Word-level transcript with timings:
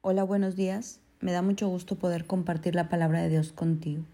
Hola, 0.00 0.22
buenos 0.22 0.54
días. 0.54 1.00
Me 1.20 1.32
da 1.32 1.42
mucho 1.42 1.66
gusto 1.68 1.96
poder 1.96 2.24
compartir 2.24 2.76
la 2.76 2.88
palabra 2.88 3.20
de 3.20 3.30
Dios 3.30 3.50
contigo. 3.50 4.04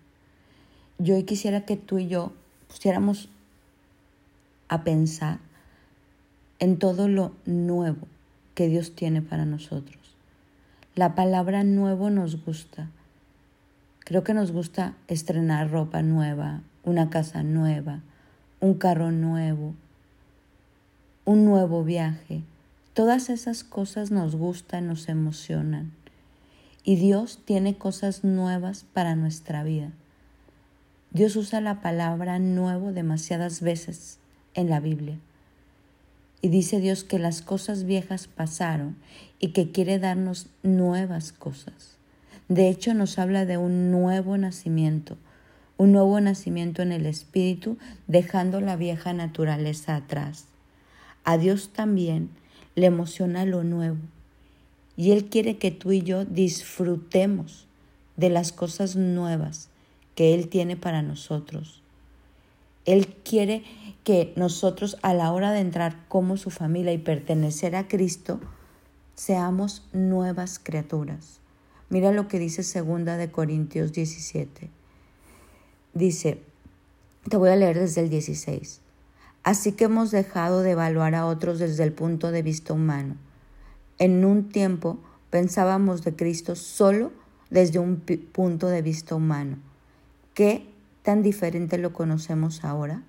Yo 0.96 1.14
hoy 1.14 1.24
quisiera 1.24 1.66
que 1.66 1.76
tú 1.76 1.98
y 1.98 2.08
yo 2.08 2.32
pusiéramos 2.68 3.28
a 4.68 4.82
pensar 4.82 5.40
en 6.58 6.78
todo 6.78 7.06
lo 7.06 7.32
nuevo 7.44 8.08
que 8.54 8.66
Dios 8.66 8.94
tiene 8.94 9.20
para 9.20 9.44
nosotros. 9.44 10.16
La 10.94 11.14
palabra 11.14 11.64
nuevo 11.64 12.08
nos 12.08 12.42
gusta. 12.42 12.88
Creo 13.98 14.24
que 14.24 14.32
nos 14.32 14.52
gusta 14.52 14.94
estrenar 15.06 15.70
ropa 15.70 16.00
nueva, 16.00 16.62
una 16.82 17.10
casa 17.10 17.42
nueva, 17.42 18.00
un 18.58 18.72
carro 18.72 19.12
nuevo, 19.12 19.74
un 21.26 21.44
nuevo 21.44 21.84
viaje 21.84 22.42
Todas 22.94 23.28
esas 23.28 23.64
cosas 23.64 24.12
nos 24.12 24.36
gustan, 24.36 24.86
nos 24.86 25.08
emocionan. 25.08 25.90
Y 26.84 26.94
Dios 26.94 27.40
tiene 27.44 27.76
cosas 27.76 28.22
nuevas 28.22 28.84
para 28.92 29.16
nuestra 29.16 29.64
vida. 29.64 29.90
Dios 31.10 31.34
usa 31.34 31.60
la 31.60 31.80
palabra 31.80 32.38
nuevo 32.38 32.92
demasiadas 32.92 33.62
veces 33.62 34.18
en 34.54 34.70
la 34.70 34.78
Biblia. 34.78 35.18
Y 36.40 36.50
dice 36.50 36.78
Dios 36.78 37.02
que 37.02 37.18
las 37.18 37.42
cosas 37.42 37.82
viejas 37.82 38.28
pasaron 38.28 38.94
y 39.40 39.48
que 39.48 39.72
quiere 39.72 39.98
darnos 39.98 40.46
nuevas 40.62 41.32
cosas. 41.32 41.96
De 42.48 42.68
hecho, 42.68 42.94
nos 42.94 43.18
habla 43.18 43.44
de 43.44 43.56
un 43.56 43.90
nuevo 43.90 44.38
nacimiento, 44.38 45.16
un 45.78 45.90
nuevo 45.90 46.20
nacimiento 46.20 46.80
en 46.80 46.92
el 46.92 47.06
Espíritu, 47.06 47.76
dejando 48.06 48.60
la 48.60 48.76
vieja 48.76 49.12
naturaleza 49.14 49.96
atrás. 49.96 50.44
A 51.24 51.38
Dios 51.38 51.70
también 51.72 52.30
le 52.74 52.86
emociona 52.86 53.44
lo 53.44 53.64
nuevo. 53.64 53.98
Y 54.96 55.12
Él 55.12 55.26
quiere 55.26 55.58
que 55.58 55.70
tú 55.70 55.92
y 55.92 56.02
yo 56.02 56.24
disfrutemos 56.24 57.66
de 58.16 58.30
las 58.30 58.52
cosas 58.52 58.96
nuevas 58.96 59.68
que 60.14 60.34
Él 60.34 60.48
tiene 60.48 60.76
para 60.76 61.02
nosotros. 61.02 61.82
Él 62.84 63.08
quiere 63.24 63.64
que 64.04 64.32
nosotros 64.36 64.98
a 65.02 65.14
la 65.14 65.32
hora 65.32 65.52
de 65.52 65.60
entrar 65.60 66.06
como 66.08 66.36
su 66.36 66.50
familia 66.50 66.92
y 66.92 66.98
pertenecer 66.98 67.74
a 67.76 67.88
Cristo, 67.88 68.40
seamos 69.14 69.82
nuevas 69.92 70.58
criaturas. 70.58 71.40
Mira 71.88 72.12
lo 72.12 72.28
que 72.28 72.38
dice 72.38 72.62
segunda 72.62 73.16
de 73.16 73.30
Corintios 73.30 73.92
17. 73.92 74.68
Dice, 75.94 76.40
te 77.28 77.36
voy 77.36 77.50
a 77.50 77.56
leer 77.56 77.78
desde 77.78 78.02
el 78.02 78.10
16. 78.10 78.80
Así 79.44 79.72
que 79.72 79.84
hemos 79.84 80.10
dejado 80.10 80.62
de 80.62 80.70
evaluar 80.70 81.14
a 81.14 81.26
otros 81.26 81.58
desde 81.58 81.84
el 81.84 81.92
punto 81.92 82.32
de 82.32 82.42
vista 82.42 82.72
humano. 82.72 83.16
En 83.98 84.24
un 84.24 84.48
tiempo 84.48 84.98
pensábamos 85.28 86.02
de 86.02 86.16
Cristo 86.16 86.56
solo 86.56 87.12
desde 87.50 87.78
un 87.78 88.00
punto 88.32 88.68
de 88.68 88.80
vista 88.80 89.14
humano. 89.14 89.58
¿Qué 90.32 90.66
tan 91.02 91.22
diferente 91.22 91.76
lo 91.76 91.92
conocemos 91.92 92.64
ahora? 92.64 93.02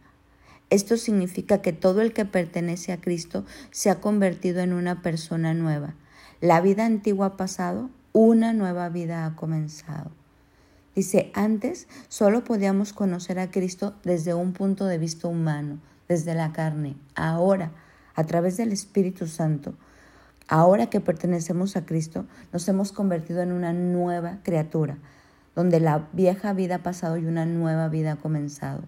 Esto 0.69 0.97
significa 0.97 1.61
que 1.61 1.71
todo 1.71 2.01
el 2.01 2.11
que 2.11 2.25
pertenece 2.25 2.91
a 2.91 2.99
Cristo 2.99 3.45
se 3.71 3.89
ha 3.89 4.01
convertido 4.01 4.59
en 4.59 4.73
una 4.73 5.01
persona 5.01 5.53
nueva. 5.53 5.95
La 6.41 6.59
vida 6.59 6.85
antigua 6.85 7.27
ha 7.27 7.37
pasado, 7.37 7.89
una 8.11 8.51
nueva 8.51 8.89
vida 8.89 9.25
ha 9.25 9.35
comenzado. 9.35 10.11
Dice, 10.95 11.31
antes 11.33 11.87
solo 12.09 12.43
podíamos 12.43 12.91
conocer 12.91 13.39
a 13.39 13.51
Cristo 13.51 13.95
desde 14.03 14.33
un 14.33 14.53
punto 14.53 14.85
de 14.85 14.97
vista 14.97 15.27
humano, 15.27 15.79
desde 16.07 16.35
la 16.35 16.51
carne, 16.51 16.95
ahora, 17.15 17.71
a 18.15 18.23
través 18.23 18.57
del 18.57 18.71
Espíritu 18.71 19.27
Santo, 19.27 19.73
ahora 20.47 20.87
que 20.87 21.01
pertenecemos 21.01 21.75
a 21.75 21.85
Cristo, 21.85 22.25
nos 22.53 22.67
hemos 22.67 22.91
convertido 22.91 23.41
en 23.41 23.51
una 23.51 23.73
nueva 23.73 24.39
criatura, 24.43 24.97
donde 25.55 25.79
la 25.79 26.07
vieja 26.13 26.53
vida 26.53 26.75
ha 26.75 26.83
pasado 26.83 27.17
y 27.17 27.25
una 27.25 27.45
nueva 27.45 27.87
vida 27.87 28.13
ha 28.13 28.15
comenzado. 28.17 28.83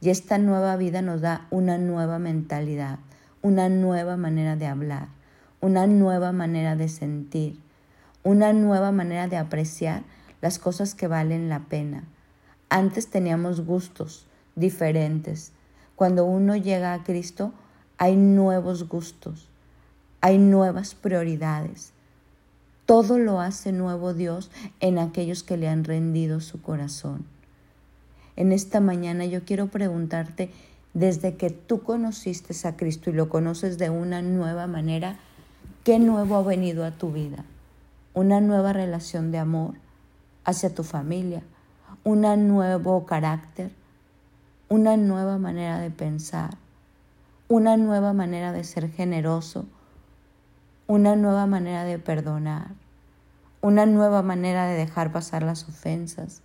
Y 0.00 0.10
esta 0.10 0.38
nueva 0.38 0.76
vida 0.76 1.02
nos 1.02 1.20
da 1.20 1.46
una 1.50 1.78
nueva 1.78 2.18
mentalidad, 2.18 2.98
una 3.42 3.68
nueva 3.68 4.16
manera 4.16 4.56
de 4.56 4.66
hablar, 4.66 5.08
una 5.60 5.86
nueva 5.86 6.32
manera 6.32 6.74
de 6.74 6.88
sentir, 6.88 7.58
una 8.22 8.52
nueva 8.52 8.92
manera 8.92 9.28
de 9.28 9.36
apreciar 9.36 10.02
las 10.40 10.58
cosas 10.58 10.94
que 10.94 11.06
valen 11.06 11.48
la 11.48 11.60
pena. 11.60 12.04
Antes 12.68 13.08
teníamos 13.08 13.64
gustos 13.64 14.26
diferentes, 14.56 15.52
cuando 16.00 16.24
uno 16.24 16.56
llega 16.56 16.94
a 16.94 17.04
Cristo, 17.04 17.52
hay 17.98 18.16
nuevos 18.16 18.88
gustos, 18.88 19.50
hay 20.22 20.38
nuevas 20.38 20.94
prioridades. 20.94 21.92
Todo 22.86 23.18
lo 23.18 23.38
hace 23.38 23.70
nuevo 23.72 24.14
Dios 24.14 24.50
en 24.80 24.98
aquellos 24.98 25.42
que 25.42 25.58
le 25.58 25.68
han 25.68 25.84
rendido 25.84 26.40
su 26.40 26.62
corazón. 26.62 27.26
En 28.36 28.50
esta 28.50 28.80
mañana 28.80 29.26
yo 29.26 29.44
quiero 29.44 29.66
preguntarte, 29.66 30.50
desde 30.94 31.34
que 31.34 31.50
tú 31.50 31.82
conociste 31.82 32.54
a 32.66 32.78
Cristo 32.78 33.10
y 33.10 33.12
lo 33.12 33.28
conoces 33.28 33.76
de 33.76 33.90
una 33.90 34.22
nueva 34.22 34.66
manera, 34.66 35.18
¿qué 35.84 35.98
nuevo 35.98 36.36
ha 36.36 36.42
venido 36.42 36.82
a 36.86 36.92
tu 36.92 37.12
vida? 37.12 37.44
Una 38.14 38.40
nueva 38.40 38.72
relación 38.72 39.32
de 39.32 39.38
amor 39.38 39.74
hacia 40.46 40.74
tu 40.74 40.82
familia, 40.82 41.42
un 42.04 42.22
nuevo 42.48 43.04
carácter, 43.04 43.70
una 44.72 44.96
nueva 44.96 45.36
manera 45.36 45.80
de 45.80 45.90
pensar, 45.90 46.50
una 47.48 47.76
nueva 47.76 48.12
manera 48.12 48.52
de 48.52 48.62
ser 48.62 48.88
generoso, 48.88 49.66
una 50.86 51.16
nueva 51.16 51.46
manera 51.46 51.82
de 51.82 51.98
perdonar, 51.98 52.68
una 53.62 53.84
nueva 53.84 54.22
manera 54.22 54.66
de 54.66 54.76
dejar 54.76 55.10
pasar 55.10 55.42
las 55.42 55.68
ofensas, 55.68 56.42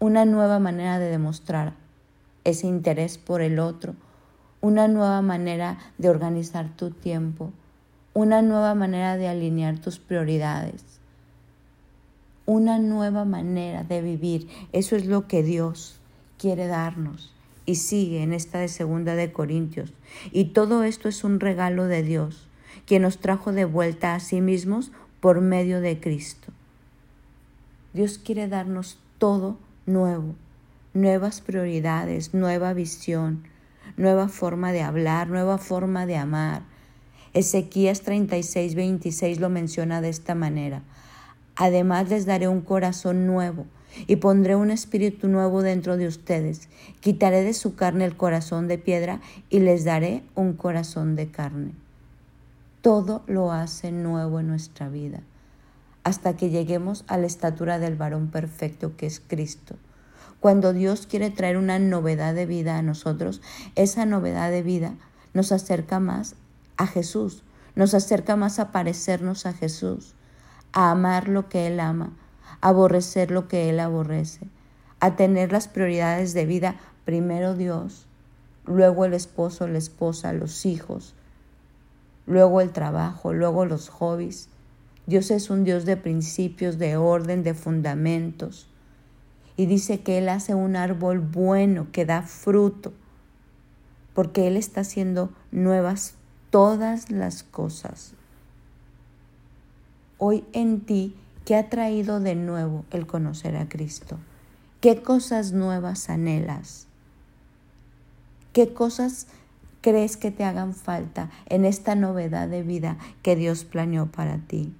una 0.00 0.26
nueva 0.26 0.58
manera 0.58 0.98
de 0.98 1.08
demostrar 1.08 1.72
ese 2.44 2.66
interés 2.66 3.16
por 3.16 3.40
el 3.40 3.58
otro, 3.58 3.94
una 4.60 4.86
nueva 4.86 5.22
manera 5.22 5.78
de 5.96 6.10
organizar 6.10 6.68
tu 6.76 6.90
tiempo, 6.90 7.52
una 8.12 8.42
nueva 8.42 8.74
manera 8.74 9.16
de 9.16 9.28
alinear 9.28 9.78
tus 9.78 9.98
prioridades, 9.98 10.84
una 12.44 12.78
nueva 12.78 13.24
manera 13.24 13.82
de 13.82 14.02
vivir. 14.02 14.46
Eso 14.72 14.94
es 14.94 15.06
lo 15.06 15.26
que 15.26 15.42
Dios 15.42 15.98
quiere 16.36 16.66
darnos 16.66 17.32
y 17.66 17.74
sigue 17.74 18.22
en 18.22 18.32
esta 18.32 18.60
de 18.60 18.68
segunda 18.68 19.16
de 19.16 19.32
Corintios. 19.32 19.92
Y 20.32 20.46
todo 20.46 20.84
esto 20.84 21.08
es 21.08 21.24
un 21.24 21.40
regalo 21.40 21.84
de 21.84 22.02
Dios, 22.02 22.48
quien 22.86 23.02
nos 23.02 23.18
trajo 23.18 23.52
de 23.52 23.64
vuelta 23.64 24.14
a 24.14 24.20
sí 24.20 24.40
mismos 24.40 24.92
por 25.20 25.40
medio 25.40 25.80
de 25.80 26.00
Cristo. 26.00 26.52
Dios 27.92 28.18
quiere 28.18 28.48
darnos 28.48 28.98
todo 29.18 29.58
nuevo, 29.86 30.34
nuevas 30.94 31.40
prioridades, 31.40 32.32
nueva 32.32 32.72
visión, 32.72 33.42
nueva 33.96 34.28
forma 34.28 34.72
de 34.72 34.82
hablar, 34.82 35.28
nueva 35.28 35.58
forma 35.58 36.06
de 36.06 36.16
amar. 36.16 36.62
Ezequías 37.34 38.02
36, 38.02 38.74
26 38.74 39.40
lo 39.40 39.50
menciona 39.50 40.00
de 40.00 40.08
esta 40.08 40.34
manera. 40.34 40.82
Además 41.56 42.08
les 42.08 42.26
daré 42.26 42.48
un 42.48 42.60
corazón 42.60 43.26
nuevo 43.26 43.66
y 44.06 44.16
pondré 44.16 44.56
un 44.56 44.70
espíritu 44.70 45.28
nuevo 45.28 45.62
dentro 45.62 45.96
de 45.96 46.06
ustedes. 46.06 46.68
Quitaré 47.00 47.42
de 47.42 47.54
su 47.54 47.74
carne 47.74 48.04
el 48.04 48.16
corazón 48.16 48.68
de 48.68 48.78
piedra 48.78 49.20
y 49.50 49.60
les 49.60 49.84
daré 49.84 50.22
un 50.34 50.52
corazón 50.54 51.16
de 51.16 51.30
carne. 51.30 51.72
Todo 52.82 53.22
lo 53.26 53.52
hace 53.52 53.92
nuevo 53.92 54.40
en 54.40 54.48
nuestra 54.48 54.88
vida, 54.88 55.20
hasta 56.04 56.36
que 56.36 56.50
lleguemos 56.50 57.04
a 57.08 57.18
la 57.18 57.26
estatura 57.26 57.78
del 57.78 57.96
varón 57.96 58.28
perfecto 58.28 58.96
que 58.96 59.06
es 59.06 59.20
Cristo. 59.20 59.76
Cuando 60.40 60.72
Dios 60.72 61.06
quiere 61.06 61.30
traer 61.30 61.56
una 61.56 61.78
novedad 61.78 62.34
de 62.34 62.46
vida 62.46 62.78
a 62.78 62.82
nosotros, 62.82 63.40
esa 63.74 64.06
novedad 64.06 64.50
de 64.50 64.62
vida 64.62 64.94
nos 65.34 65.50
acerca 65.50 65.98
más 65.98 66.36
a 66.76 66.86
Jesús, 66.86 67.42
nos 67.74 67.94
acerca 67.94 68.36
más 68.36 68.58
a 68.58 68.70
parecernos 68.70 69.46
a 69.46 69.52
Jesús, 69.52 70.14
a 70.72 70.90
amar 70.90 71.28
lo 71.28 71.48
que 71.48 71.66
Él 71.66 71.80
ama, 71.80 72.12
aborrecer 72.60 73.30
lo 73.30 73.48
que 73.48 73.70
Él 73.70 73.80
aborrece, 73.80 74.46
a 75.00 75.16
tener 75.16 75.52
las 75.52 75.68
prioridades 75.68 76.34
de 76.34 76.46
vida, 76.46 76.76
primero 77.04 77.54
Dios, 77.54 78.06
luego 78.66 79.04
el 79.04 79.14
esposo, 79.14 79.66
la 79.68 79.78
esposa, 79.78 80.32
los 80.32 80.66
hijos, 80.66 81.14
luego 82.26 82.60
el 82.60 82.70
trabajo, 82.70 83.32
luego 83.32 83.64
los 83.64 83.88
hobbies. 83.88 84.48
Dios 85.06 85.30
es 85.30 85.50
un 85.50 85.64
Dios 85.64 85.84
de 85.84 85.96
principios, 85.96 86.78
de 86.78 86.96
orden, 86.96 87.42
de 87.44 87.54
fundamentos. 87.54 88.66
Y 89.56 89.66
dice 89.66 90.00
que 90.00 90.18
Él 90.18 90.28
hace 90.28 90.54
un 90.54 90.76
árbol 90.76 91.20
bueno 91.20 91.86
que 91.92 92.04
da 92.04 92.22
fruto, 92.22 92.92
porque 94.14 94.48
Él 94.48 94.56
está 94.56 94.80
haciendo 94.80 95.30
nuevas 95.52 96.14
todas 96.50 97.10
las 97.10 97.42
cosas. 97.42 98.14
Hoy 100.18 100.44
en 100.52 100.80
ti 100.80 101.14
¿Qué 101.46 101.54
ha 101.54 101.70
traído 101.70 102.18
de 102.18 102.34
nuevo 102.34 102.84
el 102.90 103.06
conocer 103.06 103.56
a 103.56 103.68
Cristo? 103.68 104.18
¿Qué 104.80 105.00
cosas 105.00 105.52
nuevas 105.52 106.10
anhelas? 106.10 106.88
¿Qué 108.52 108.74
cosas 108.74 109.28
crees 109.80 110.16
que 110.16 110.32
te 110.32 110.42
hagan 110.42 110.74
falta 110.74 111.30
en 111.48 111.64
esta 111.64 111.94
novedad 111.94 112.48
de 112.48 112.64
vida 112.64 112.98
que 113.22 113.36
Dios 113.36 113.64
planeó 113.64 114.06
para 114.06 114.38
ti? 114.38 114.74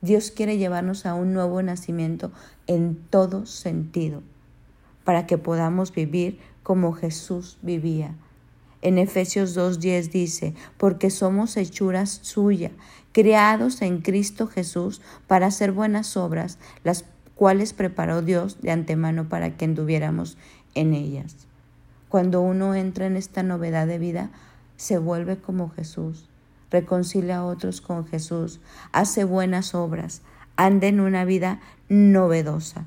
Dios 0.00 0.30
quiere 0.30 0.56
llevarnos 0.56 1.04
a 1.04 1.12
un 1.12 1.34
nuevo 1.34 1.60
nacimiento 1.62 2.32
en 2.66 2.96
todo 2.96 3.44
sentido, 3.44 4.22
para 5.04 5.26
que 5.26 5.36
podamos 5.36 5.92
vivir 5.92 6.40
como 6.62 6.94
Jesús 6.94 7.58
vivía. 7.60 8.14
En 8.82 8.98
Efesios 8.98 9.56
2.10 9.56 10.10
dice, 10.10 10.54
porque 10.76 11.08
somos 11.10 11.56
hechuras 11.56 12.18
suya, 12.22 12.72
creados 13.12 13.80
en 13.80 14.00
Cristo 14.00 14.48
Jesús 14.48 15.00
para 15.28 15.46
hacer 15.46 15.72
buenas 15.72 16.16
obras, 16.16 16.58
las 16.82 17.04
cuales 17.36 17.72
preparó 17.72 18.22
Dios 18.22 18.60
de 18.60 18.72
antemano 18.72 19.28
para 19.28 19.56
que 19.56 19.64
anduviéramos 19.64 20.36
en 20.74 20.94
ellas. 20.94 21.36
Cuando 22.08 22.40
uno 22.40 22.74
entra 22.74 23.06
en 23.06 23.16
esta 23.16 23.42
novedad 23.42 23.86
de 23.86 23.98
vida, 23.98 24.30
se 24.76 24.98
vuelve 24.98 25.36
como 25.36 25.70
Jesús, 25.70 26.28
reconcilia 26.70 27.38
a 27.38 27.44
otros 27.44 27.80
con 27.80 28.06
Jesús, 28.06 28.60
hace 28.90 29.24
buenas 29.24 29.74
obras, 29.74 30.22
anda 30.56 30.88
en 30.88 31.00
una 31.00 31.24
vida 31.24 31.60
novedosa, 31.88 32.86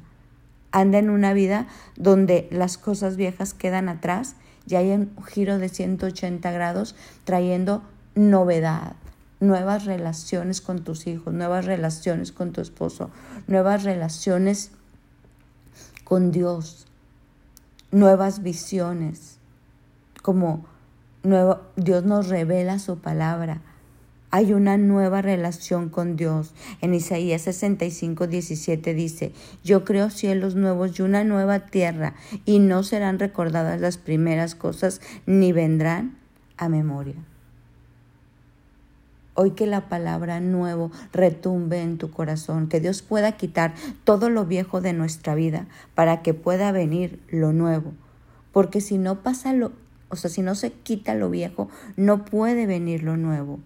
anda 0.71 0.97
en 0.97 1.09
una 1.09 1.33
vida 1.33 1.67
donde 1.95 2.49
las 2.51 2.77
cosas 2.77 3.15
viejas 3.15 3.53
quedan 3.53 3.87
atrás 3.87 4.35
y 4.67 4.75
hay 4.75 4.91
un 4.91 5.15
giro 5.25 5.57
de 5.57 5.69
180 5.69 6.51
grados 6.51 6.95
trayendo 7.23 7.83
novedad, 8.15 8.95
nuevas 9.39 9.85
relaciones 9.85 10.61
con 10.61 10.83
tus 10.83 11.07
hijos, 11.07 11.33
nuevas 11.33 11.65
relaciones 11.65 12.31
con 12.31 12.51
tu 12.51 12.61
esposo, 12.61 13.09
nuevas 13.47 13.83
relaciones 13.83 14.71
con 16.03 16.31
Dios, 16.31 16.87
nuevas 17.91 18.41
visiones, 18.41 19.37
como 20.21 20.65
nuevo, 21.23 21.61
Dios 21.75 22.03
nos 22.03 22.27
revela 22.27 22.79
su 22.79 22.97
palabra. 22.97 23.61
Hay 24.31 24.53
una 24.53 24.77
nueva 24.77 25.21
relación 25.21 25.89
con 25.89 26.15
Dios. 26.15 26.53
En 26.81 26.93
Isaías 26.93 27.43
65, 27.43 28.27
17 28.27 28.93
dice, 28.93 29.31
yo 29.63 29.85
creo 29.85 30.09
cielos 30.09 30.55
nuevos 30.55 30.99
y 30.99 31.03
una 31.03 31.23
nueva 31.23 31.59
tierra, 31.59 32.15
y 32.43 32.59
no 32.59 32.83
serán 32.83 33.19
recordadas 33.19 33.79
las 33.79 33.97
primeras 33.97 34.55
cosas, 34.55 34.99
ni 35.25 35.51
vendrán 35.51 36.17
a 36.57 36.69
memoria. 36.69 37.15
Hoy 39.37 39.51
que 39.51 39.67
la 39.67 39.89
palabra 39.89 40.39
nuevo 40.39 40.91
retumbe 41.11 41.81
en 41.81 41.97
tu 41.97 42.09
corazón, 42.09 42.69
que 42.69 42.79
Dios 42.79 43.01
pueda 43.01 43.33
quitar 43.33 43.73
todo 44.05 44.29
lo 44.29 44.45
viejo 44.45 44.79
de 44.79 44.93
nuestra 44.93 45.35
vida 45.35 45.67
para 45.93 46.21
que 46.21 46.33
pueda 46.33 46.71
venir 46.71 47.19
lo 47.29 47.51
nuevo. 47.51 47.93
Porque 48.53 48.79
si 48.79 48.97
no 48.97 49.23
pasa 49.23 49.51
lo, 49.51 49.73
o 50.07 50.15
sea, 50.15 50.29
si 50.29 50.41
no 50.41 50.55
se 50.55 50.71
quita 50.71 51.15
lo 51.15 51.29
viejo, 51.29 51.69
no 51.97 52.23
puede 52.23 52.65
venir 52.65 53.03
lo 53.03 53.17
nuevo. 53.17 53.59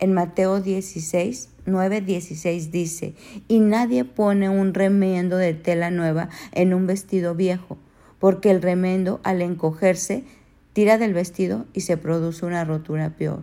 En 0.00 0.14
Mateo 0.14 0.62
16, 0.62 1.50
9, 1.66 2.00
16 2.00 2.72
dice, 2.72 3.14
y 3.48 3.60
nadie 3.60 4.06
pone 4.06 4.48
un 4.48 4.72
remiendo 4.72 5.36
de 5.36 5.52
tela 5.52 5.90
nueva 5.90 6.30
en 6.52 6.72
un 6.72 6.86
vestido 6.86 7.34
viejo, 7.34 7.76
porque 8.18 8.50
el 8.50 8.62
remendo 8.62 9.20
al 9.24 9.42
encogerse 9.42 10.24
tira 10.72 10.96
del 10.96 11.12
vestido 11.12 11.66
y 11.74 11.82
se 11.82 11.98
produce 11.98 12.46
una 12.46 12.64
rotura 12.64 13.10
peor. 13.10 13.42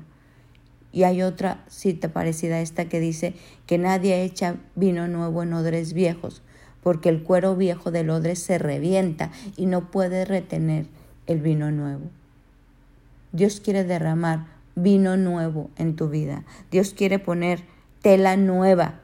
Y 0.92 1.04
hay 1.04 1.22
otra 1.22 1.64
cita 1.68 2.10
parecida 2.10 2.56
a 2.56 2.62
esta 2.62 2.86
que 2.86 3.00
dice 3.00 3.36
que 3.68 3.78
nadie 3.78 4.24
echa 4.24 4.56
vino 4.74 5.08
nuevo 5.08 5.44
en 5.44 5.54
odres 5.54 5.94
viejos, 5.94 6.42
porque 6.82 7.10
el 7.10 7.22
cuero 7.22 7.56
viejo 7.56 7.92
del 7.92 8.10
odre 8.10 8.36
se 8.36 8.58
revienta 8.58 9.30
y 9.58 9.68
no 9.68 9.92
puede 9.92 10.26
retener 10.26 10.88
el 11.28 11.40
vino 11.40 11.70
nuevo. 11.70 12.10
Dios 13.32 13.60
quiere 13.60 13.84
derramar 13.84 14.57
vino 14.78 15.18
nuevo 15.18 15.72
en 15.76 15.96
tu 15.96 16.08
vida. 16.08 16.46
Dios 16.70 16.94
quiere 16.94 17.18
poner 17.18 17.64
tela 18.04 18.38
nueva, 18.38 19.00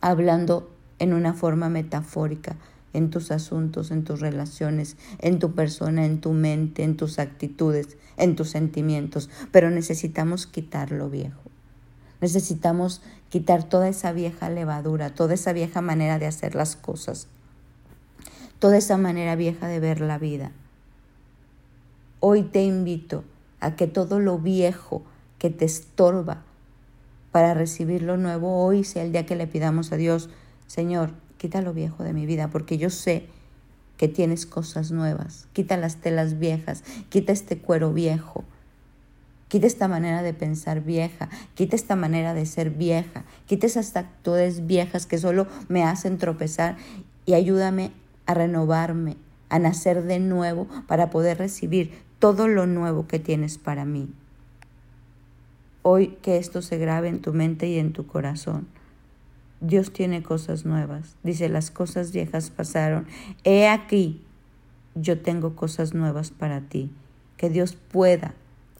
hablando 0.00 0.70
en 0.98 1.14
una 1.14 1.32
forma 1.32 1.70
metafórica 1.70 2.56
en 2.92 3.08
tus 3.08 3.30
asuntos, 3.30 3.90
en 3.90 4.04
tus 4.04 4.20
relaciones, 4.20 4.98
en 5.18 5.38
tu 5.38 5.54
persona, 5.54 6.04
en 6.04 6.20
tu 6.20 6.32
mente, 6.34 6.82
en 6.82 6.98
tus 6.98 7.18
actitudes, 7.18 7.96
en 8.18 8.36
tus 8.36 8.50
sentimientos, 8.50 9.30
pero 9.50 9.70
necesitamos 9.70 10.46
quitar 10.46 10.92
lo 10.92 11.08
viejo. 11.08 11.40
Necesitamos 12.20 13.00
quitar 13.30 13.64
toda 13.64 13.88
esa 13.88 14.12
vieja 14.12 14.50
levadura, 14.50 15.14
toda 15.14 15.32
esa 15.32 15.54
vieja 15.54 15.80
manera 15.80 16.18
de 16.18 16.26
hacer 16.26 16.54
las 16.54 16.76
cosas, 16.76 17.26
toda 18.58 18.76
esa 18.76 18.98
manera 18.98 19.34
vieja 19.34 19.66
de 19.66 19.80
ver 19.80 20.02
la 20.02 20.18
vida. 20.18 20.52
Hoy 22.20 22.42
te 22.42 22.62
invito 22.62 23.24
a 23.62 23.76
que 23.76 23.86
todo 23.86 24.18
lo 24.18 24.38
viejo 24.38 25.02
que 25.38 25.48
te 25.48 25.64
estorba 25.64 26.42
para 27.30 27.54
recibir 27.54 28.02
lo 28.02 28.16
nuevo, 28.16 28.62
hoy 28.62 28.84
sea 28.84 29.04
el 29.04 29.12
día 29.12 29.24
que 29.24 29.36
le 29.36 29.46
pidamos 29.46 29.92
a 29.92 29.96
Dios, 29.96 30.28
Señor, 30.66 31.12
quita 31.38 31.62
lo 31.62 31.72
viejo 31.72 32.02
de 32.02 32.12
mi 32.12 32.26
vida, 32.26 32.48
porque 32.48 32.76
yo 32.76 32.90
sé 32.90 33.26
que 33.96 34.08
tienes 34.08 34.46
cosas 34.46 34.90
nuevas. 34.90 35.46
Quita 35.52 35.76
las 35.76 35.96
telas 35.96 36.38
viejas, 36.38 36.82
quita 37.08 37.32
este 37.32 37.56
cuero 37.56 37.92
viejo, 37.92 38.44
quita 39.46 39.68
esta 39.68 39.86
manera 39.86 40.22
de 40.22 40.34
pensar 40.34 40.80
vieja, 40.80 41.28
quita 41.54 41.76
esta 41.76 41.94
manera 41.94 42.34
de 42.34 42.46
ser 42.46 42.70
vieja, 42.70 43.24
quita 43.46 43.66
esas 43.66 43.94
actitudes 43.94 44.66
viejas 44.66 45.06
que 45.06 45.18
solo 45.18 45.46
me 45.68 45.84
hacen 45.84 46.18
tropezar 46.18 46.76
y 47.26 47.34
ayúdame 47.34 47.92
a 48.26 48.34
renovarme, 48.34 49.16
a 49.50 49.60
nacer 49.60 50.02
de 50.02 50.18
nuevo 50.18 50.66
para 50.88 51.10
poder 51.10 51.38
recibir 51.38 51.92
todo 52.22 52.46
lo 52.46 52.68
nuevo 52.68 53.08
que 53.08 53.18
tienes 53.18 53.58
para 53.58 53.84
mí. 53.84 54.08
Hoy 55.82 56.18
que 56.22 56.36
esto 56.36 56.62
se 56.62 56.78
grabe 56.78 57.08
en 57.08 57.20
tu 57.20 57.32
mente 57.32 57.66
y 57.66 57.80
en 57.80 57.92
tu 57.92 58.06
corazón. 58.06 58.68
Dios 59.60 59.92
tiene 59.92 60.22
cosas 60.22 60.64
nuevas. 60.64 61.16
Dice, 61.24 61.48
las 61.48 61.72
cosas 61.72 62.12
viejas 62.12 62.50
pasaron. 62.50 63.08
He 63.42 63.66
aquí, 63.66 64.22
yo 64.94 65.20
tengo 65.20 65.56
cosas 65.56 65.94
nuevas 65.94 66.30
para 66.30 66.60
ti. 66.60 66.92
Que 67.36 67.50
Dios 67.50 67.74
pueda 67.74 68.34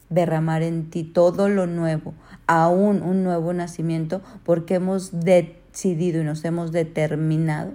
derramar 0.09 0.63
en 0.63 0.89
ti 0.89 1.03
todo 1.03 1.49
lo 1.49 1.67
nuevo, 1.67 2.15
aún 2.47 3.03
un 3.03 3.25
nuevo 3.25 3.53
nacimiento, 3.53 4.23
porque 4.45 4.75
hemos 4.75 5.11
decidido 5.19 6.21
y 6.21 6.25
nos 6.25 6.45
hemos 6.45 6.71
determinado 6.71 7.73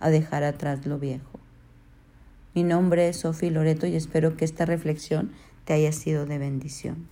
a 0.00 0.10
dejar 0.10 0.44
atrás 0.44 0.84
lo 0.84 0.98
viejo. 0.98 1.37
Mi 2.54 2.64
nombre 2.64 3.08
es 3.08 3.18
Sofía 3.18 3.50
Loreto 3.50 3.86
y 3.86 3.94
espero 3.94 4.36
que 4.36 4.44
esta 4.44 4.64
reflexión 4.64 5.32
te 5.64 5.74
haya 5.74 5.92
sido 5.92 6.26
de 6.26 6.38
bendición. 6.38 7.08